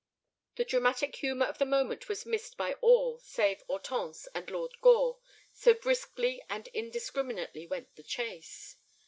[0.55, 5.19] The dramatic humor of the moment was missed by all save Hortense and Lord Gore,
[5.53, 8.77] so briskly and indiscriminately went the chase.